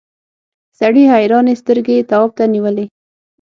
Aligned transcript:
سړي 0.79 1.03
حیرانې 1.13 1.53
سترګې 1.61 2.07
تواب 2.09 2.31
ته 2.37 2.43
نیولې. 2.53 2.85